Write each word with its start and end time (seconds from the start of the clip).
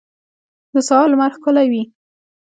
د 0.73 0.75
سهار 0.87 1.07
لمر 1.11 1.31
ښکلی 1.37 1.67
وي. 1.71 1.83